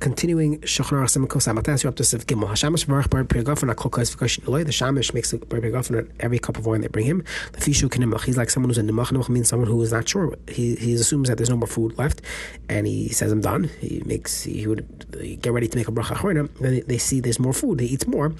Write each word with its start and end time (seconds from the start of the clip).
Continuing 0.00 0.58
Shachnar 0.60 1.04
Siman 1.04 1.28
Kosamatas, 1.28 1.82
you're 1.82 1.88
up 1.88 1.96
to 1.96 2.02
Siv 2.02 2.24
Gimel. 2.24 2.48
Hashamish 2.48 2.86
Baruch 2.86 3.08
Bar 3.08 3.24
Pirgafan 3.24 3.72
Akokos 3.72 4.14
Vikash 4.14 4.46
Eloi. 4.46 4.64
The 4.64 4.70
Shamish 4.70 5.14
makes 5.14 5.32
a 5.32 5.38
Bar 5.38 5.64
at 5.64 6.06
every 6.20 6.38
cup 6.38 6.58
of 6.58 6.66
wine 6.66 6.82
they 6.82 6.88
bring 6.88 7.06
him. 7.06 7.24
The 7.52 7.60
Fishu 7.60 7.88
Kinimach. 7.88 8.24
He's 8.24 8.36
like 8.36 8.50
someone 8.50 8.70
who's 8.70 8.78
in 8.78 8.86
Nimach. 8.86 9.12
Nimach 9.12 9.28
means 9.28 9.48
someone 9.48 9.68
who 9.68 9.80
is 9.82 9.92
not 9.92 10.08
sure. 10.08 10.34
He, 10.48 10.74
he 10.74 10.94
assumes 10.94 11.28
that 11.28 11.38
there's 11.38 11.48
no 11.48 11.56
more 11.56 11.68
food 11.68 11.96
left, 11.96 12.20
and 12.68 12.86
he 12.86 13.08
says, 13.08 13.32
I'm 13.32 13.40
done. 13.40 13.70
He 13.80 14.02
makes, 14.04 14.42
he 14.42 14.66
would 14.66 15.40
get 15.40 15.52
ready 15.52 15.68
to 15.68 15.78
make 15.78 15.88
a 15.88 15.92
bracha 15.92 16.16
achroina. 16.16 16.50
Then 16.58 16.82
they 16.86 16.98
see 16.98 17.20
there's 17.20 17.38
more 17.38 17.54
food. 17.54 17.80
He 17.80 17.86
eats 17.86 18.06
more 18.06 18.32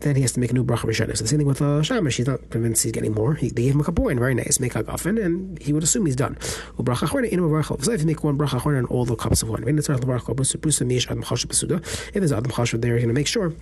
then 0.00 0.16
he 0.16 0.22
has 0.22 0.32
to 0.32 0.40
make 0.40 0.50
a 0.50 0.54
new 0.54 0.64
bracha 0.64 0.86
rishonah. 0.86 1.16
So 1.16 1.24
the 1.24 1.28
same 1.28 1.38
thing 1.38 1.46
with 1.46 1.62
uh, 1.62 1.80
Shamish. 1.82 2.16
He's 2.16 2.26
not 2.26 2.50
convinced 2.50 2.82
he's 2.82 2.92
getting 2.92 3.14
more. 3.14 3.34
He, 3.34 3.48
they 3.50 3.62
gave 3.62 3.74
him 3.74 3.84
a 3.86 3.90
wine, 3.90 4.18
very 4.18 4.34
nice, 4.34 4.58
make 4.60 4.74
a 4.74 4.82
gaffin, 4.84 5.22
and 5.22 5.60
he 5.60 5.72
would 5.72 5.82
assume 5.82 6.06
he's 6.06 6.16
done. 6.16 6.36
Bracha 6.78 7.06
achroina 7.08 7.28
in 7.28 7.40
bracha. 7.40 7.82
So 7.84 7.92
if 7.92 8.00
you 8.00 8.06
make 8.06 8.24
one 8.24 8.38
bracha 8.38 8.60
achroina 8.60 8.78
on 8.78 8.86
all 8.86 9.04
the 9.04 9.16
cups 9.16 9.42
of 9.42 9.48
wine, 9.48 9.64
if 12.12 12.20
there's 12.20 12.32
adam 12.32 12.50
chashav 12.50 12.80
there, 12.80 12.94
he's 12.94 13.04
going 13.04 13.14
to 13.14 13.18
make 13.18 13.26
sure 13.26 13.52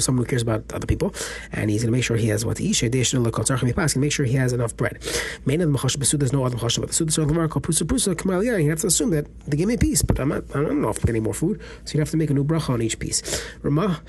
someone 0.00 0.24
who 0.24 0.28
cares 0.28 0.42
about 0.42 0.72
other 0.72 0.86
people, 0.86 1.14
and 1.52 1.70
he's 1.70 1.82
going 1.82 1.92
to 1.92 1.96
make 1.96 2.04
sure 2.04 2.16
he 2.16 2.28
has 2.28 2.44
what 2.44 2.56
to 2.58 2.64
eat. 2.64 2.78
He 2.78 2.88
make 4.00 4.12
sure 4.12 4.26
he 4.26 4.34
has 4.34 4.52
enough 4.52 4.76
bread. 4.76 4.98
Main 5.46 5.60
the 5.60 6.16
there's 6.18 6.32
no 6.32 6.44
other 6.44 6.56
machash 6.56 6.78
about 6.78 6.88
the 6.88 6.94
suda. 6.94 7.12
So 7.12 7.24
the 7.24 7.48
called 7.48 7.64
prusa 7.64 7.84
prusa 7.84 8.16
kamal 8.16 8.42
You 8.44 8.70
have 8.70 8.80
to 8.80 8.86
assume 8.86 9.10
that 9.10 9.26
they 9.46 9.56
give 9.56 9.68
me 9.68 9.74
a 9.74 9.78
piece, 9.78 10.02
but 10.02 10.18
I'm 10.18 10.28
not. 10.28 10.44
I 10.50 10.62
don't 10.62 10.80
know 10.80 10.90
if 10.90 10.98
I'm 10.98 11.06
getting 11.06 11.22
more 11.22 11.34
food, 11.34 11.60
so 11.84 11.94
you 11.94 12.00
have 12.00 12.10
to 12.10 12.16
make 12.16 12.30
a 12.30 12.34
new 12.34 12.44
bracha 12.44 12.70
on 12.70 12.82
each 12.82 12.98
piece. 12.98 13.42
Ramah. 13.62 14.00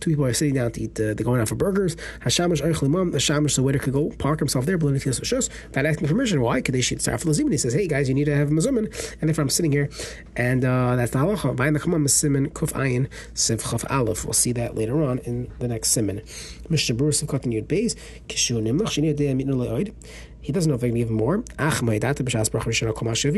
Two 0.00 0.10
people 0.10 0.24
are 0.24 0.32
sitting 0.32 0.54
down 0.54 0.72
to 0.72 0.80
eat. 0.80 1.00
Uh, 1.00 1.14
they're 1.14 1.24
going 1.24 1.40
out 1.40 1.48
for 1.48 1.54
burgers. 1.54 1.96
Hashamish 2.20 2.62
eichel 2.62 2.84
imam. 2.84 3.10
The 3.10 3.18
shamish 3.18 3.56
the 3.56 3.62
waiter 3.62 3.78
could 3.78 3.92
go 3.92 4.10
park 4.18 4.38
himself 4.38 4.66
there, 4.66 4.78
but 4.78 4.88
he 4.88 4.98
shus. 4.98 5.48
That 5.72 5.86
asking 5.86 6.08
permission. 6.08 6.40
Why? 6.40 6.56
Because 6.56 6.72
they 6.72 6.80
should 6.80 7.00
start 7.00 7.20
for 7.20 7.32
He 7.32 7.56
says, 7.56 7.72
"Hey 7.72 7.86
guys, 7.86 8.08
you 8.08 8.14
need 8.14 8.26
to 8.26 8.36
have 8.36 8.48
mazumin." 8.48 8.92
And 9.20 9.30
if 9.30 9.38
I'm 9.38 9.48
sitting 9.48 9.72
here, 9.72 9.90
and 10.36 10.64
uh, 10.64 10.96
that's 10.96 11.12
the 11.12 11.18
halacha. 11.18 11.56
Vayin 11.56 11.74
the 11.74 11.80
kamam 11.80 12.08
simin 12.08 12.50
kuf 12.50 12.72
ayin 12.72 13.08
siv 13.34 13.62
chaf 13.62 13.84
Aleph. 14.08 14.24
We'll 14.24 14.32
see 14.32 14.52
that 14.52 14.74
later 14.74 15.02
on 15.02 15.18
in 15.20 15.50
the 15.58 15.68
next 15.68 15.96
siman. 15.96 16.22
Mishnah 16.68 16.96
Berurah 16.96 17.24
Katan 17.24 17.52
Yud 17.52 17.66
Beis 17.66 17.94
Kishu 18.28 18.60
Nimlach 18.60 18.88
Shini 18.88 19.14
Adei 19.14 19.30
Amitnu 19.32 19.54
Le'oid. 19.54 19.94
He 20.40 20.52
doesn't 20.52 20.68
know 20.70 20.76
if 20.76 20.80
they 20.80 20.88
can 20.88 20.96
give 20.96 21.08
him 21.10 21.16
more. 21.16 21.38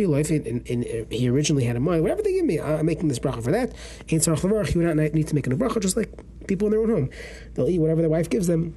Loif. 0.07 0.31
Uh, 0.31 1.07
he 1.11 1.29
originally 1.29 1.65
had 1.65 1.77
in 1.77 1.83
mind 1.83 2.03
whatever 2.03 2.23
they 2.23 2.33
give 2.33 2.45
me, 2.45 2.61
I'm 2.61 2.87
making 2.87 3.09
this 3.09 3.19
bracha 3.19 3.43
for 3.43 3.51
that. 3.51 3.73
He 4.07 4.17
would 4.17 4.97
not 4.97 4.97
need 5.15 5.27
to 5.27 5.35
make 5.35 5.47
a 5.47 5.51
bracha, 5.51 5.81
just 5.81 5.97
like 5.97 6.11
people 6.47 6.67
in 6.69 6.73
their 6.73 6.81
own 6.81 6.91
home. 6.91 7.11
They'll 7.55 7.69
eat 7.69 7.81
whatever 7.81 8.01
their 8.01 8.11
wife 8.11 8.31
gives 8.31 8.47
them. 8.47 8.77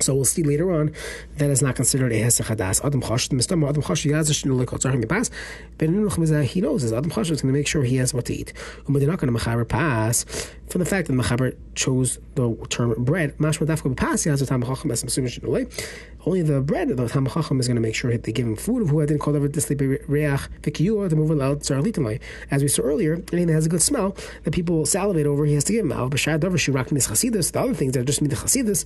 So 0.00 0.14
we'll 0.14 0.24
see 0.24 0.42
later 0.42 0.72
on 0.72 0.92
that 1.36 1.50
is 1.50 1.62
not 1.62 1.76
considered 1.76 2.12
a 2.12 2.20
hadas. 2.22 2.84
Adam 2.84 3.02
chash, 3.02 3.28
the 3.28 3.36
mistam 3.36 3.68
Adam 3.68 3.82
chash. 3.82 5.30
But 5.78 5.88
in 5.88 6.42
he 6.44 6.60
knows 6.60 6.84
is 6.84 6.92
Adam 6.92 7.10
chash 7.10 7.30
is 7.30 7.42
going 7.42 7.52
to 7.52 7.58
make 7.58 7.66
sure 7.66 7.82
he 7.82 7.96
has 7.96 8.14
what 8.14 8.24
to 8.26 8.34
eat. 8.34 8.52
Um, 8.86 8.92
but 8.94 9.00
they're 9.00 9.08
not 9.08 9.18
going 9.18 9.32
to 9.32 9.38
mechaber 9.38 9.68
pass 9.68 10.24
from 10.68 10.78
the 10.80 10.84
fact 10.84 11.08
that 11.08 11.14
mechaber 11.14 11.56
chose 11.74 12.18
the 12.34 12.54
term 12.70 12.94
bread. 13.04 13.36
Mashma 13.38 13.66
dafka 13.66 13.96
pass 13.96 14.24
yazat 14.24 14.48
chacham 14.48 14.90
as 14.90 15.04
only 16.26 16.42
the 16.42 16.60
bread 16.60 16.88
the 16.88 17.08
Tam 17.08 17.26
Chacham 17.26 17.60
is 17.60 17.66
going 17.66 17.76
to 17.76 17.80
make 17.80 17.94
sure 17.94 18.14
they 18.16 18.32
give 18.32 18.46
him 18.46 18.56
food 18.56 18.88
who 18.88 19.00
I 19.00 19.06
didn't 19.06 19.20
call 19.20 19.34
ever 19.36 19.48
disli 19.48 19.78
reach 20.06 20.40
vikiyua 20.62 21.08
to 21.08 21.16
move 21.16 21.40
out 21.40 21.60
tzar 21.60 22.20
As 22.50 22.62
we 22.62 22.68
saw 22.68 22.82
earlier, 22.82 23.14
anything 23.14 23.46
that 23.46 23.54
has 23.54 23.66
a 23.66 23.68
good 23.70 23.80
smell 23.80 24.14
that 24.44 24.52
people 24.52 24.84
salivate 24.84 25.26
over, 25.26 25.46
he 25.46 25.54
has 25.54 25.64
to 25.64 25.72
give 25.72 25.84
him. 25.84 25.92
Al 25.92 26.10
b'shad 26.10 26.40
davar 26.40 26.58
shurak 26.58 26.88
chasidus. 26.88 27.52
The 27.52 27.60
other 27.60 27.74
things 27.74 27.94
that 27.94 28.00
are 28.00 28.04
just 28.04 28.20
mean 28.20 28.30
the 28.30 28.36
chasidus, 28.36 28.84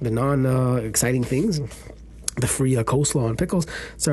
the 0.00 0.10
non 0.10 0.44
uh, 0.52 0.76
exciting 0.76 1.24
things 1.24 1.60
the 2.36 2.46
free 2.46 2.76
uh, 2.76 2.82
coleslaw 2.82 3.28
and 3.28 3.38
pickles. 3.38 3.66
He'd 3.98 4.10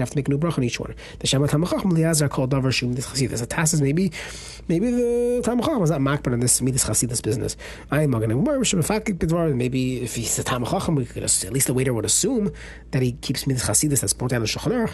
have 0.00 0.10
to 0.10 0.16
make 0.16 0.26
a 0.26 0.30
new 0.30 0.38
bracha 0.38 0.58
on 0.58 0.64
each 0.64 0.80
one. 0.80 0.94
The 1.20 1.28
Shemat 1.28 1.50
Hamachachim 1.50 1.92
Liazar 1.92 2.28
called 2.28 2.50
Davar 2.50 2.72
Shum 2.72 2.94
this 2.94 3.06
Chasidus. 3.06 3.38
The 3.38 3.46
Tassis 3.46 3.80
maybe 3.80 4.10
maybe 4.66 4.90
the 4.90 5.42
Tamachachim 5.44 5.80
was 5.80 5.90
not 5.90 6.00
makbar 6.00 6.32
in 6.32 6.40
this 6.40 6.60
Midas 6.60 6.84
Chasidus 6.84 7.22
business. 7.22 7.56
I 7.90 8.02
am 8.02 8.10
going 8.10 8.28
to 8.28 9.54
maybe 9.54 10.02
if 10.02 10.16
he's 10.16 10.38
a 10.38 10.44
Tamachachim, 10.44 10.96
we 10.96 11.04
could 11.04 11.22
at 11.22 11.52
least 11.52 11.68
the 11.68 11.74
waiter 11.74 11.94
would 11.94 12.04
assume 12.04 12.52
that 12.90 13.02
he 13.02 13.12
keeps 13.12 13.46
Midas 13.46 13.64
Chasidus 13.64 14.00
that's 14.00 14.12
brought 14.12 14.30
down 14.30 14.40
the 14.40 14.48
Shulchan 14.48 14.90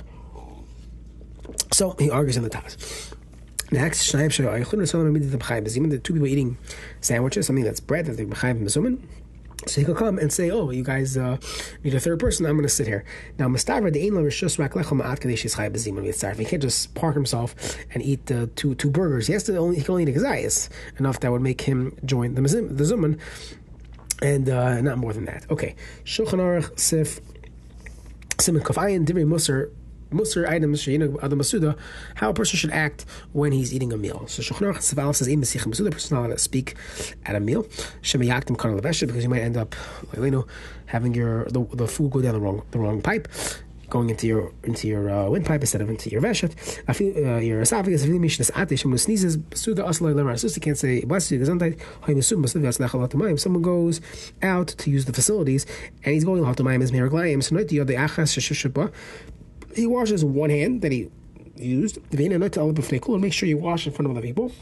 So 1.73 1.97
he 1.99 2.11
argues 2.11 2.37
in 2.37 2.43
the 2.43 2.51
Taz. 2.51 3.13
Next, 3.73 4.13
the 4.13 5.99
two 5.99 6.13
people 6.13 6.27
eating 6.27 6.59
sandwiches, 7.01 7.47
something 7.47 7.65
that's 7.65 7.81
bread 7.81 8.05
that 8.07 8.19
they 8.19 8.27
b'chayim 8.27 8.63
mezumin. 8.63 9.01
So 9.67 9.81
he 9.81 9.85
could 9.85 9.97
come 9.97 10.19
and 10.19 10.33
say, 10.33 10.51
"Oh, 10.51 10.71
you 10.71 10.85
guys 10.85 11.17
uh, 11.17 11.39
need 11.83 11.95
a 11.95 12.01
third 12.01 12.19
person. 12.21 12.47
I'm 12.47 12.53
going 12.53 12.65
to 12.65 12.69
sit 12.69 12.87
here." 12.87 13.05
Now, 13.39 13.49
Mustafa 13.49 13.91
the 13.91 14.07
Ein 14.07 14.13
Rishus 14.13 14.59
Rak 14.59 14.73
Lechem 14.73 15.01
Ma'at 15.01 15.21
Kadesh 15.21 15.45
Yischai 15.45 15.71
Bezim 15.71 15.95
Yitzarf. 15.95 16.37
He 16.39 16.45
can't 16.45 16.63
just 16.63 16.95
park 16.95 17.15
himself 17.15 17.55
and 17.93 18.03
eat 18.03 18.31
uh, 18.31 18.47
two 18.57 18.75
two 18.75 18.91
burgers. 18.91 19.27
He 19.27 19.33
has 19.33 19.45
to 19.45 19.57
only 19.57 19.77
he 19.77 19.83
can 19.83 19.93
only 19.93 20.05
eat 20.05 20.15
Gazayas 20.15 20.69
enough 20.99 21.21
that 21.21 21.31
would 21.31 21.43
make 21.43 21.61
him 21.61 21.97
join 22.05 22.35
the 22.35 22.43
the 22.43 22.85
Zuman, 22.85 23.19
and 24.23 24.49
uh, 24.49 24.81
not 24.81 24.99
more 24.99 25.13
than 25.13 25.25
that. 25.27 25.51
Okay, 25.51 25.75
Shulchan 26.05 26.39
Aruch 26.39 26.79
Sif 26.79 27.21
Siman 28.39 28.63
Divrei 28.63 29.25
Musar 29.25 29.71
Musar 30.15 30.49
items, 30.49 30.85
the 30.85 31.37
Masuda, 31.37 31.77
how 32.15 32.31
a 32.31 32.35
person 32.35 32.57
should 32.57 32.71
act 32.71 33.05
when 33.33 33.53
he's 33.53 33.75
eating 33.75 33.93
a 33.93 33.97
meal. 33.97 34.27
So 34.29 34.43
Shulchan 34.43 34.75
Aruch 34.75 35.15
says, 35.15 35.29
"Im 35.29 35.43
Masich 35.43 35.65
Masuda." 35.67 35.91
person 35.91 36.17
not 36.17 36.27
allowed 36.27 36.35
to 36.35 36.39
speak 36.39 36.75
at 37.25 37.35
a 37.35 37.41
meal. 37.41 37.65
Shemayaktim 38.03 38.59
Kana 38.59 38.81
Levesha, 38.81 39.07
because 39.07 39.23
you 39.23 39.29
might 39.29 39.43
end 39.43 39.57
up, 39.57 39.75
you 40.17 40.31
know, 40.31 40.47
having 40.87 41.15
your 41.15 41.45
the, 41.47 41.65
the 41.73 41.87
food 41.87 42.11
go 42.11 42.21
down 42.21 42.35
the 42.35 42.41
wrong 42.41 42.63
the 42.71 42.79
wrong 42.79 43.01
pipe 43.01 43.29
going 43.91 44.11
into 44.11 44.27
your 44.27 44.53
into 44.65 44.89
your 44.89 45.09
uh, 45.09 45.29
windpipe 45.29 45.61
instead 45.61 45.81
of 45.81 45.89
into 45.89 46.11
your 46.11 46.21
veshet. 46.21 46.53
I 46.89 46.93
feel 46.93 47.17
uh, 47.25 47.39
your 47.39 47.61
esophagus. 47.61 48.05
You 48.05 48.19
mishnas 48.19 48.51
ate 48.61 48.79
shem 48.79 48.93
sneezes, 48.93 49.39
suda 49.55 49.83
aslay 49.83 50.15
lemar. 50.15 50.39
Sister 50.39 50.61
can't 50.61 50.77
say 50.77 51.05
bless 51.05 51.31
you. 51.31 51.39
Gesundheit. 51.39 51.81
Hay 52.07 52.15
mesum 52.15 52.45
masliv 52.45 52.65
yas 52.65 53.41
Someone 53.41 53.63
goes 53.63 54.01
out 54.43 54.69
to 54.69 54.91
use 54.91 55.05
the 55.05 55.13
facilities 55.13 55.67
and 56.03 56.15
he's 56.15 56.25
going 56.25 56.43
to 56.43 56.49
hatamayim 56.49 56.83
as 56.83 56.91
meraglayim. 56.91 57.43
So 57.43 57.55
not 57.55 57.69
the 57.69 57.79
achas 57.79 58.31
sheshishaba 58.35 58.93
he 59.75 59.87
washes 59.87 60.25
one 60.25 60.51
hand 60.51 60.83
that 60.83 60.93
he 60.93 61.11
used, 61.57 61.99
and 63.15 63.23
make 63.23 63.33
sure 63.33 63.49
you 63.49 63.59
wash 63.59 63.87
in 63.87 63.93
front 63.93 64.11
of 64.11 64.17
other 64.17 64.27
people. 64.27 64.53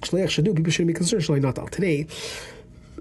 Shleach 0.00 0.30
should 0.30 0.44
do. 0.44 0.54
People 0.54 0.70
shouldn't 0.70 0.88
be 0.88 0.94
concerned. 0.94 1.22
Shleach 1.22 1.42
not 1.42 1.72
Today, 1.72 2.06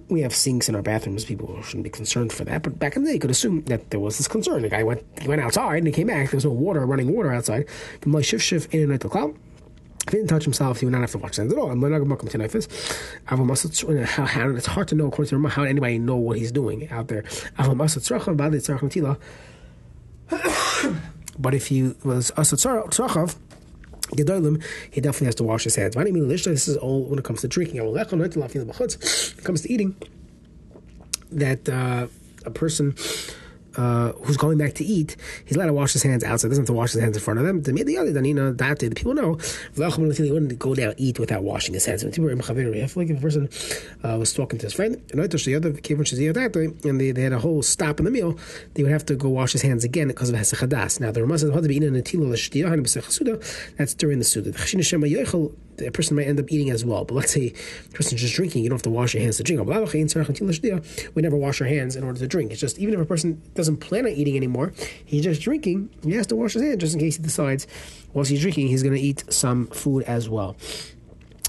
we 0.09 0.21
have 0.21 0.33
sinks 0.33 0.69
in 0.69 0.75
our 0.75 0.81
bathrooms. 0.81 1.25
People 1.25 1.61
shouldn't 1.61 1.83
be 1.83 1.89
concerned 1.89 2.31
for 2.33 2.43
that. 2.45 2.63
But 2.63 2.79
back 2.79 2.95
in 2.95 3.03
the 3.03 3.09
day, 3.09 3.13
you 3.15 3.19
could 3.19 3.31
assume 3.31 3.63
that 3.63 3.89
there 3.89 3.99
was 3.99 4.17
this 4.17 4.27
concern. 4.27 4.61
The 4.61 4.69
guy 4.69 4.83
went 4.83 5.03
he 5.21 5.27
went 5.27 5.41
outside 5.41 5.77
and 5.77 5.87
he 5.87 5.93
came 5.93 6.07
back. 6.07 6.31
There 6.31 6.37
was 6.37 6.45
no 6.45 6.51
water, 6.51 6.85
running 6.85 7.13
water 7.13 7.31
outside. 7.31 7.67
The 8.01 8.09
shif 8.09 8.39
shif 8.39 8.73
in 8.73 8.91
and 8.91 9.01
cloud. 9.01 9.35
If 10.05 10.13
he 10.13 10.19
didn't 10.19 10.29
touch 10.29 10.45
himself, 10.45 10.79
he 10.79 10.85
would 10.85 10.93
not 10.93 11.01
have 11.01 11.11
to 11.11 11.17
watch 11.17 11.35
hands 11.35 11.51
at 11.51 11.59
all. 11.59 11.67
How 14.05 14.49
it's 14.49 14.65
hard 14.65 14.87
to 14.87 14.95
know 14.95 15.07
according 15.07 15.29
to 15.29 15.35
Rama 15.35 15.49
how 15.49 15.63
anybody 15.63 15.99
know 15.99 16.15
what 16.15 16.37
he's 16.37 16.53
doing 16.53 16.89
out 16.89 17.09
there. 17.09 17.25
But 21.39 21.53
if 21.53 21.67
he 21.67 21.93
was 22.03 22.31
asat 22.31 23.37
Gedolim, 24.11 24.63
he 24.89 25.01
definitely 25.01 25.25
has 25.25 25.35
to 25.35 25.43
wash 25.43 25.65
his 25.65 25.75
hands. 25.75 25.95
This 25.95 26.67
is 26.67 26.77
all 26.77 27.03
when 27.03 27.19
it 27.19 27.25
comes 27.25 27.41
to 27.41 27.47
drinking. 27.47 27.85
When 27.85 27.99
it 27.99 29.43
comes 29.43 29.61
to 29.61 29.71
eating, 29.71 29.95
that 31.31 31.67
uh, 31.67 32.07
a 32.45 32.49
person 32.51 32.95
uh, 33.77 34.11
who's 34.23 34.37
going 34.37 34.57
back 34.57 34.73
to 34.73 34.83
eat, 34.83 35.15
he's 35.45 35.55
allowed 35.55 35.67
to 35.67 35.73
wash 35.73 35.93
his 35.93 36.03
hands 36.03 36.23
outside. 36.23 36.49
Doesn't 36.49 36.63
have 36.63 36.67
to 36.67 36.73
wash 36.73 36.91
his 36.93 37.01
hands 37.01 37.15
in 37.15 37.23
front 37.23 37.39
of 37.39 37.45
them. 37.45 37.61
The 37.61 37.97
other 37.97 38.11
danina 38.11 38.57
that 38.57 38.79
the 38.79 38.89
people 38.89 39.13
know 39.13 39.37
he 39.75 40.31
wouldn't 40.31 40.59
go 40.59 40.75
down 40.75 40.93
eat 40.97 41.19
without 41.19 41.43
washing 41.43 41.73
his 41.73 41.85
hands. 41.85 42.03
If 42.03 42.17
like 42.17 43.09
if 43.09 43.17
a 43.17 43.21
person 43.21 43.49
uh, 44.03 44.17
was 44.17 44.33
talking 44.33 44.59
to 44.59 44.65
his 44.65 44.73
friend, 44.73 44.95
and 45.11 45.19
the 45.19 45.55
other 45.55 45.71
and 46.89 47.01
they, 47.01 47.11
they 47.11 47.21
had 47.21 47.33
a 47.33 47.39
whole 47.39 47.61
stop 47.61 47.99
in 47.99 48.05
the 48.05 48.11
meal, 48.11 48.37
they 48.73 48.83
would 48.83 48.91
have 48.91 49.05
to 49.05 49.15
go 49.15 49.29
wash 49.29 49.53
his 49.53 49.61
hands 49.61 49.83
again 49.83 50.07
because 50.07 50.29
of 50.29 50.35
hasachadas. 50.35 50.99
Now 50.99 51.11
the 51.11 51.21
Ramah 51.21 51.39
says 51.39 51.51
that's 53.77 53.93
during 53.93 54.19
the 54.19 54.25
suda 54.25 54.51
a 55.79 55.91
person 55.91 56.15
might 56.15 56.27
end 56.27 56.39
up 56.39 56.51
eating 56.51 56.69
as 56.69 56.83
well. 56.83 57.05
But 57.05 57.15
let's 57.15 57.33
say 57.33 57.53
a 57.87 57.93
person's 57.93 58.21
just 58.21 58.35
drinking, 58.35 58.63
you 58.63 58.69
don't 58.69 58.77
have 58.77 58.83
to 58.83 58.89
wash 58.89 59.13
your 59.13 59.21
hands 59.21 59.37
to 59.37 59.43
drink. 59.43 59.65
We 59.67 61.21
never 61.21 61.37
wash 61.37 61.61
our 61.61 61.67
hands 61.67 61.95
in 61.95 62.03
order 62.03 62.19
to 62.19 62.27
drink. 62.27 62.51
It's 62.51 62.61
just 62.61 62.79
even 62.79 62.93
if 62.93 62.99
a 62.99 63.05
person 63.05 63.41
doesn't 63.53 63.66
plan 63.75 64.05
on 64.05 64.11
eating 64.11 64.37
anymore, 64.37 64.71
he's 65.03 65.23
just 65.23 65.41
drinking, 65.41 65.89
he 66.03 66.13
has 66.13 66.27
to 66.27 66.35
wash 66.35 66.53
his 66.53 66.61
hands 66.61 66.77
just 66.77 66.93
in 66.93 66.99
case 67.01 67.17
he 67.17 67.23
decides 67.23 67.67
whilst 68.13 68.31
he's 68.31 68.41
drinking 68.41 68.67
he's 68.67 68.83
going 68.83 68.95
to 68.95 69.01
eat 69.01 69.25
some 69.31 69.67
food 69.67 70.03
as 70.03 70.29
well. 70.29 70.55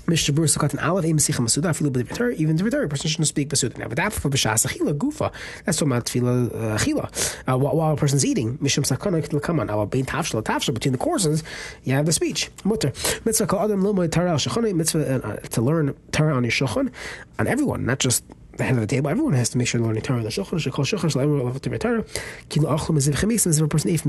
Berurah 0.09 0.57
Sukkot 0.57 0.71
and 0.71 0.81
Aleph 0.81 1.05
Eim 1.05 1.17
Sicha 1.17 1.41
Masuda 1.41 1.71
Afilu 1.71 1.91
B'Divitar 1.91 2.35
even 2.37 2.57
Divitar 2.57 2.83
a 2.85 2.89
person 2.89 3.11
shouldn't 3.11 3.29
speak 3.29 3.51
Basuda 3.51 3.77
now 3.77 3.89
but 3.89 3.97
that 3.97 4.13
for 4.13 4.31
B'Shas 4.31 4.67
Achila 4.67 4.97
Gufa. 4.97 5.31
That's 5.65 5.79
talking 5.79 5.93
about 5.93 6.07
Tefillah 6.07 6.55
uh, 6.55 6.79
Achila. 6.79 7.53
Uh, 7.53 7.59
while, 7.59 7.93
a 7.93 7.97
person's 7.97 8.25
eating 8.25 8.57
Mishum 8.59 8.87
Sakana 8.87 9.23
Kitla 9.23 9.43
Kaman 9.43 9.69
Awa 9.69 9.87
Bein 9.87 10.07
Tavshla 10.07 10.43
Tavshla 10.43 10.73
between 10.73 10.93
the 10.93 10.99
courses 10.99 11.45
you 11.85 11.93
have 11.93 12.07
the 12.07 12.13
speech. 12.13 12.51
Mutter. 12.65 12.93
Mitzvah 13.27 13.47
Kol 13.47 13.61
Adam 13.61 13.83
Lilmoy 13.83 14.11
Torah 14.11 14.31
Al 14.31 14.39
Shulchan 14.39 14.75
Mitzvah 14.75 15.27
uh, 15.27 15.37
to 15.37 15.61
learn 15.61 15.95
Torah 16.13 16.35
on 16.35 16.43
your 16.43 16.53
Shulchan 16.53 16.91
on 17.39 17.47
everyone 17.47 17.85
not 17.85 17.99
just 17.99 18.25
the 18.59 18.65
head 18.65 18.75
of 18.75 18.81
the 18.81 18.87
table. 18.87 19.09
Everyone 19.09 19.33
has 19.33 19.49
to 19.51 19.59
make 19.59 19.67
sure 19.67 19.81
they're 19.81 19.87
learning 19.87 20.03
Torah. 20.03 20.23
The 20.23 20.29
shulchan 20.29 20.59
shekol 20.59 20.85
shulchan 20.85 21.11
shel 21.11 21.23
everyone 21.23 21.47
level 21.47 21.61
to 21.61 21.79
Torah. 21.79 22.05
Kilo 22.49 22.77
achlu 22.77 22.91
meziv 22.97 23.15
chemesim 23.15 23.47
is 23.47 23.61
a 23.61 23.67
person 23.67 23.91
ate 23.91 24.05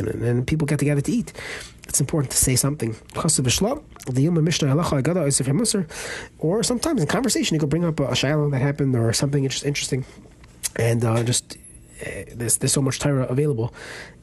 and 0.00 0.46
people 0.46 0.66
get 0.66 0.78
together 0.78 1.00
to 1.00 1.12
eat. 1.12 1.32
It's 1.88 2.00
important 2.00 2.30
to 2.32 2.36
say 2.36 2.56
something. 2.56 2.94
Chasav 3.14 3.44
b'shlam 3.46 3.82
the 4.06 4.22
yom 4.22 4.42
mishnah 4.42 4.68
halacha 4.68 5.02
agada 5.02 5.26
isif 5.26 5.46
musar, 5.46 5.88
or 6.38 6.62
sometimes 6.62 7.00
in 7.00 7.06
conversation 7.06 7.54
you 7.54 7.60
could 7.60 7.70
bring 7.70 7.84
up 7.84 7.98
a, 8.00 8.04
a 8.04 8.50
that 8.50 8.60
happened 8.60 8.94
or 8.96 9.12
something 9.12 9.44
interesting, 9.44 10.04
and 10.76 11.04
uh, 11.04 11.22
just 11.22 11.56
uh, 12.04 12.24
there's 12.34 12.56
there's 12.56 12.72
so 12.72 12.82
much 12.82 12.98
Torah 12.98 13.26
available. 13.26 13.72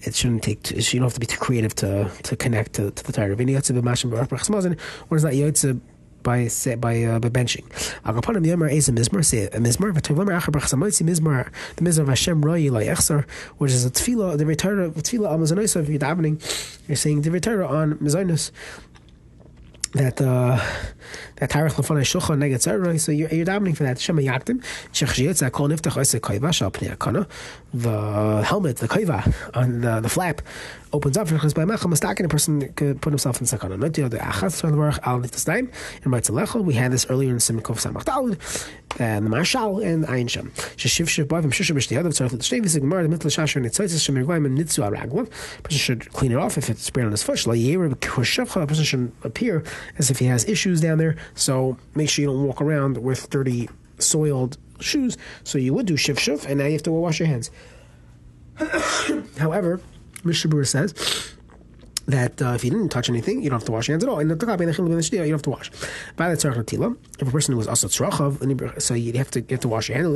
It 0.01 0.15
shouldn't 0.15 0.43
take. 0.43 0.69
You 0.71 0.99
don't 0.99 1.03
have 1.03 1.13
to 1.13 1.19
be 1.19 1.25
too 1.25 1.39
creative 1.39 1.73
to 1.75 2.11
to 2.23 2.35
connect 2.35 2.73
to, 2.73 2.91
to 2.91 3.03
the 3.03 3.13
Torah. 3.13 3.35
When 3.35 3.47
is 3.49 3.55
that 3.55 3.73
yotze 5.33 5.81
by 6.29 6.39
by 6.77 7.03
uh, 7.03 7.19
by 7.19 7.29
benching. 7.29 7.65
Is 8.69 8.87
a 8.87 8.91
the 11.75 11.83
mizmar 11.83 11.99
of 11.99 12.07
Hashem 12.07 12.41
roi 12.41 12.69
lo 12.71 12.79
yechsar 12.79 13.25
which 13.57 13.71
is 13.71 13.85
a 13.85 13.91
tefillah 13.91 14.37
the 14.37 14.45
return 14.45 14.79
tefillah 14.93 15.29
on 15.31 15.39
mizanois 15.41 15.75
of 15.75 15.89
you're 15.89 15.99
davening 15.99 16.35
you're 16.87 16.95
saying 16.95 17.21
the 17.21 17.31
return 17.31 17.61
on 17.61 17.95
mizonos 17.95 18.51
that 19.93 20.21
uh, 20.21 20.59
that 21.37 21.49
tarich 21.49 21.73
lefana 21.73 22.01
shulchan 22.01 22.37
neged 22.37 22.55
tzara. 22.55 22.99
So 22.99 23.11
you're, 23.11 23.29
you're 23.29 23.45
davening 23.45 23.75
for 23.75 23.83
that. 23.83 23.99
Shema 23.99 24.21
yaktim 24.21 24.63
shechshiyotza 24.93 25.51
kol 25.51 25.69
niftach 25.69 25.93
oisek 25.93 26.19
kaiva 26.21 26.53
shal 26.53 26.71
pnei 26.71 26.95
akana. 26.95 27.27
The 27.73 28.43
helmet, 28.43 28.77
the 28.77 28.87
kaiva 28.87 29.33
on 29.55 29.81
the, 29.81 29.99
the 30.01 30.09
flap 30.09 30.41
opens 30.91 31.17
up 31.17 31.29
because 31.29 31.53
by 31.53 31.65
mechel 31.65 31.89
mistaken 31.89 32.25
a 32.25 32.29
person 32.29 32.73
could 32.73 33.01
put 33.01 33.11
himself 33.11 33.39
in 33.41 33.47
sakana. 33.47 33.79
Not 33.79 33.93
the 33.93 34.17
achas 34.17 34.61
tzara 34.61 34.99
al 35.03 35.21
nitzaim 35.21 35.71
and 36.03 36.13
right 36.13 36.23
lechel. 36.23 36.63
We 36.63 36.73
had 36.75 36.91
this 36.91 37.05
earlier 37.09 37.31
in 37.31 37.37
Siman 37.37 37.61
Kov 37.61 37.77
Samach 37.77 38.05
Dalid 38.05 38.37
and 38.99 39.25
the 39.25 39.29
Marshal 39.29 39.79
and 39.79 40.05
Ayin 40.05 40.29
Sham. 40.29 40.51
Sheshiv 40.51 41.07
shiv 41.07 41.27
bavim 41.27 41.51
shusha 41.51 41.75
b'shtiyad 41.75 42.05
of 42.05 42.13
tzarif 42.13 42.33
l'shtei 42.33 42.61
v'zig 42.61 42.83
mar 42.83 43.01
the 43.01 43.09
mitla 43.09 43.31
shasher 43.31 43.63
nitzoitzes 43.63 44.03
shem 44.03 44.15
yirgoyim 44.15 44.45
and 44.45 44.57
nitzu 44.57 44.87
araglav. 44.87 45.29
Person 45.63 45.79
should 45.79 46.13
clean 46.13 46.31
it 46.31 46.37
off 46.37 46.57
if 46.57 46.69
it's 46.69 46.83
sprayed 46.83 47.05
on 47.05 47.11
his 47.11 47.23
foot. 47.23 47.47
La 47.47 47.53
yera 47.53 47.91
b'kushavcha. 47.93 48.63
A 48.63 48.67
person 48.67 48.83
should 48.83 49.11
appear 49.23 49.63
as 49.97 50.09
if 50.09 50.19
he 50.19 50.25
has 50.25 50.45
issues 50.45 50.81
down 50.81 50.97
there. 50.97 51.15
So 51.35 51.77
make 51.95 52.09
sure 52.09 52.23
you 52.23 52.29
don't 52.29 52.45
walk 52.45 52.61
around 52.61 52.97
with 52.97 53.29
dirty, 53.29 53.69
soiled 53.97 54.57
shoes. 54.79 55.17
So 55.43 55.57
you 55.57 55.73
would 55.73 55.85
do 55.85 55.97
shiv 55.97 56.19
shiv, 56.19 56.45
and 56.45 56.59
now 56.59 56.65
you 56.65 56.73
have 56.73 56.83
to 56.83 56.91
wash 56.91 57.19
your 57.19 57.27
hands. 57.27 57.51
However, 59.37 59.79
Mishabur 60.23 60.67
says 60.67 60.93
that 62.07 62.41
uh, 62.41 62.53
if 62.53 62.63
you 62.63 62.71
didn't 62.71 62.89
touch 62.89 63.09
anything, 63.09 63.41
you 63.41 63.49
don't 63.49 63.59
have 63.59 63.65
to 63.67 63.71
wash 63.71 63.87
your 63.87 63.93
hands 63.93 64.03
at 64.03 64.09
all. 64.09 64.19
And 64.19 64.29
the 64.29 64.35
you 64.35 65.17
don't 65.17 65.31
have 65.31 65.41
to 65.43 65.49
wash. 65.49 65.71
By 66.15 66.29
the 66.29 66.35
tzarech 66.35 66.97
if 67.19 67.27
a 67.27 67.31
person 67.31 67.55
was 67.55 67.67
also 67.67 67.87
tzrachav, 67.87 68.81
so 68.81 68.93
you 68.93 69.13
have 69.13 69.31
to 69.31 69.41
you 69.41 69.47
have 69.51 69.59
to 69.61 69.67
wash 69.67 69.89
your 69.89 69.97
hands. 69.97 70.07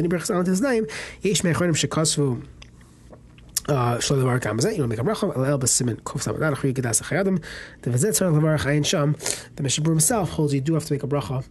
Name. 3.68 3.78
Yesh 3.78 4.12
me'achronim 4.12 4.40
shekasvu 4.40 4.66
uh, 4.66 4.70
you 4.70 4.78
don't 4.78 4.90
make 4.90 5.00
a 5.00 5.04
bracha. 5.04 5.34
Alel 5.36 5.60
b'simin 5.60 6.02
kuf 6.02 6.22
samadad 6.22 6.56
achri 6.56 6.74
gedas 6.74 7.02
achayadim. 7.02 7.44
The 7.82 9.64
Mishabur 9.64 9.90
himself 9.90 10.30
holds 10.32 10.54
you 10.54 10.62
do 10.62 10.74
have 10.74 10.86
to 10.86 10.94
make 10.94 11.04
a 11.04 11.08
bracha 11.08 11.46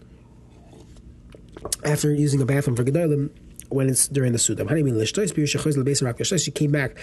after 1.85 2.13
using 2.13 2.41
a 2.41 2.47
bathroom 2.47 2.77
for 2.77 2.85
gedalim 2.85 3.31
when 3.69 3.89
it's 3.89 4.09
during 4.09 4.33
the 4.33 4.39
sudam. 4.39 4.69
How 4.69 4.75
do 4.75 4.79
you 4.79 4.85
mean? 4.85 4.97
You 4.97 6.53
came 6.53 6.71
back 6.71 6.97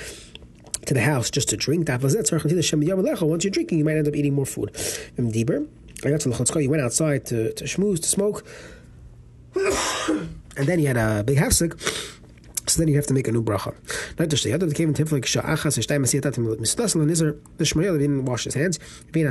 to 0.85 0.93
the 0.93 1.01
house 1.01 1.29
just 1.29 1.49
to 1.49 1.57
drink. 1.57 1.89
Once 1.89 3.43
you're 3.43 3.51
drinking, 3.51 3.77
you 3.77 3.85
might 3.85 3.97
end 3.97 4.07
up 4.07 4.15
eating 4.15 4.33
more 4.33 4.45
food. 4.45 4.75
You 5.17 6.69
went 6.69 6.81
outside 6.81 7.25
to, 7.25 7.53
to 7.53 7.63
schmooze, 7.65 8.01
to 8.01 8.07
smoke, 8.07 8.45
and 9.55 10.67
then 10.67 10.79
you 10.79 10.87
had 10.87 10.97
a 10.97 11.23
big 11.23 11.37
hafsik. 11.37 12.18
So 12.69 12.79
then 12.79 12.87
you 12.87 12.95
have 12.95 13.07
to 13.07 13.13
make 13.13 13.27
a 13.27 13.31
new 13.31 13.43
bracha. 13.43 13.75
Not 14.19 14.29
just 14.29 14.43
the 14.43 14.53
other 14.53 14.69
came 14.71 14.93
sha'achas 14.93 15.77
mistasel 16.59 17.01
and 17.01 17.09
the 17.09 17.99
didn't 17.99 18.25
wash 18.25 18.43
his 18.43 18.53
hands. 18.53 18.79
Being. 19.11 19.27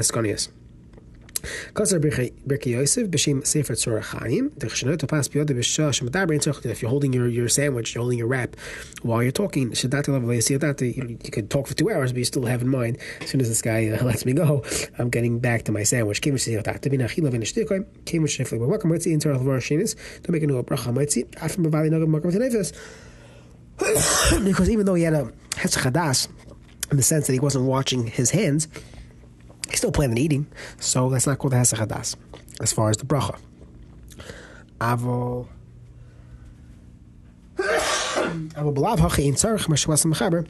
If 6.65 6.83
you're 6.83 6.91
holding 6.91 7.13
your, 7.13 7.29
your 7.29 7.49
sandwich, 7.49 7.95
you're 7.95 8.03
holding 8.03 8.19
your 8.19 8.27
wrap 8.27 8.57
while 9.03 9.23
you're 9.23 9.31
talking. 9.31 9.73
You 9.73 9.77
could 11.31 11.49
talk 11.51 11.69
for 11.69 11.75
two 11.75 11.91
hours, 11.91 12.13
but 12.13 12.19
you 12.19 12.25
still 12.25 12.47
have 12.47 12.63
in 12.63 12.69
mind. 12.69 12.99
As 13.21 13.31
soon 13.31 13.41
as 13.41 13.49
this 13.49 13.63
guy 13.63 13.87
uh, 13.89 14.05
lets 14.11 14.27
me 14.27 14.33
go, 14.33 14.65
I'm 14.99 15.11
getting 15.11 15.39
back 15.39 15.63
to 15.65 15.73
my 15.73 15.85
sandwich. 15.85 16.21
To 16.21 16.33
make 16.33 16.47
a 20.43 20.47
new 20.47 20.63
bracha 20.63 20.93
Because 24.45 24.71
even 24.71 24.87
though 24.87 24.95
he 24.95 25.05
had 25.05 25.15
a 25.15 25.33
Hetzchadas, 25.51 26.29
in 26.91 26.97
the 26.97 27.03
sense 27.03 27.27
that 27.27 27.33
he 27.33 27.41
wasn't 27.41 27.65
washing 27.65 28.07
his 28.07 28.31
hands, 28.31 28.69
He's 29.69 29.79
still 29.79 29.93
planning 29.93 30.15
on 30.15 30.19
eating, 30.19 30.47
so 30.81 31.11
that's 31.11 31.27
not 31.27 31.39
called 31.39 31.53
Hesach 31.53 31.79
Hadas 31.79 32.17
as 32.61 32.73
far 32.73 32.91
as 32.91 32.97
the 32.97 33.05
bracha. 33.05 33.39
Avo. 34.81 35.47
Avo 37.59 38.75
belav 38.75 38.99
hachi 38.99 39.27
in 39.27 39.35
tzarech 39.35 39.67
mashwas 39.67 40.07
mechaber. 40.07 40.47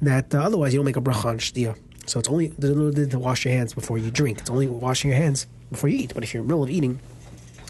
That 0.00 0.34
uh, 0.34 0.38
otherwise 0.38 0.72
you 0.72 0.78
don't 0.78 0.86
make 0.86 0.96
a 0.96 1.00
bracha 1.00 1.24
on 1.26 1.38
shtia. 1.38 1.76
So 2.06 2.20
it's 2.20 2.28
only 2.28 2.48
to 2.48 3.18
wash 3.18 3.44
your 3.44 3.52
hands 3.52 3.74
before 3.74 3.98
you 3.98 4.10
drink. 4.10 4.38
It's 4.38 4.50
only 4.50 4.68
washing 4.68 5.10
your 5.10 5.18
hands 5.18 5.46
before 5.70 5.90
you 5.90 5.98
eat. 5.98 6.14
But 6.14 6.22
if 6.22 6.32
you're 6.32 6.40
in 6.40 6.46
the 6.46 6.52
middle 6.54 6.62
of 6.62 6.70
eating, 6.70 7.00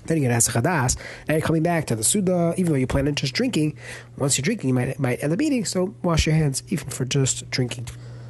then 0.08 0.18
you 0.18 0.24
get 0.24 0.32
Hesach 0.32 0.60
Hadas, 0.60 0.96
and 1.28 1.42
coming 1.42 1.62
back 1.62 1.86
to 1.86 1.96
the 1.96 2.04
Suda, 2.04 2.54
even 2.56 2.72
though 2.72 2.78
you 2.78 2.86
plan 2.86 3.06
on 3.06 3.14
just 3.14 3.34
drinking, 3.34 3.76
once 4.16 4.36
you're 4.36 4.42
drinking, 4.42 4.68
you 4.68 4.74
might, 4.74 4.98
might 4.98 5.22
end 5.22 5.32
up 5.32 5.40
eating, 5.40 5.64
so 5.64 5.94
wash 6.02 6.26
your 6.26 6.34
hands 6.34 6.62
even 6.68 6.88
for 6.90 7.04
just 7.04 7.48
drinking. 7.50 7.86